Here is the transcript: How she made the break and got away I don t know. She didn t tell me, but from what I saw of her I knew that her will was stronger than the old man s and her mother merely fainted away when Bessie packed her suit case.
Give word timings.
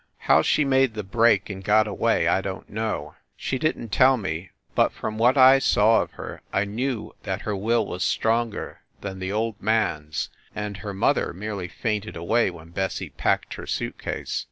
How 0.17 0.41
she 0.41 0.65
made 0.65 0.95
the 0.95 1.03
break 1.03 1.47
and 1.47 1.63
got 1.63 1.85
away 1.87 2.27
I 2.27 2.41
don 2.41 2.63
t 2.63 2.73
know. 2.73 3.13
She 3.37 3.59
didn 3.59 3.87
t 3.87 3.95
tell 3.99 4.17
me, 4.17 4.49
but 4.73 4.91
from 4.91 5.19
what 5.19 5.37
I 5.37 5.59
saw 5.59 6.01
of 6.01 6.13
her 6.13 6.41
I 6.51 6.65
knew 6.65 7.13
that 7.21 7.41
her 7.43 7.55
will 7.55 7.85
was 7.85 8.03
stronger 8.03 8.81
than 9.01 9.19
the 9.19 9.31
old 9.31 9.61
man 9.61 10.07
s 10.09 10.29
and 10.55 10.77
her 10.77 10.95
mother 10.95 11.33
merely 11.33 11.67
fainted 11.67 12.15
away 12.15 12.49
when 12.49 12.69
Bessie 12.71 13.11
packed 13.11 13.53
her 13.53 13.67
suit 13.67 13.99
case. 13.99 14.39